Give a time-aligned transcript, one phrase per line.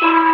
[0.00, 0.29] Thank you.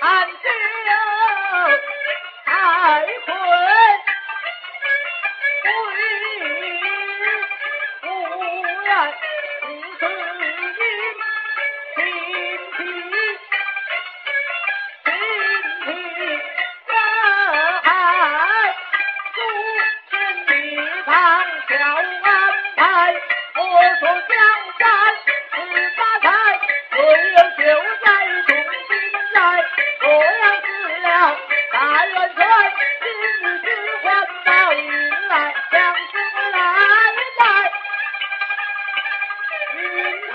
[0.00, 0.65] 俺这
[21.26, 21.74] 当挑
[22.22, 22.30] 安
[22.76, 22.80] 排，
[23.56, 23.60] 我
[23.98, 24.30] 说江
[24.78, 24.86] 山
[25.50, 25.56] 是
[25.96, 26.24] 发财，
[26.92, 27.60] 我有救
[28.04, 28.06] 在
[28.46, 28.48] 中
[28.86, 28.88] 心
[29.34, 29.36] 寨，
[30.02, 30.64] 我要死
[31.02, 31.06] 了
[31.72, 31.74] 大
[32.06, 32.38] 元帅，
[33.02, 33.04] 今
[33.42, 33.44] 日
[34.04, 34.06] 环
[34.44, 34.86] 到云
[35.26, 35.34] 来，
[35.72, 35.74] 将
[36.12, 36.14] 军
[36.52, 36.54] 来
[37.40, 37.42] 带
[39.74, 39.82] 云
[40.30, 40.34] 台。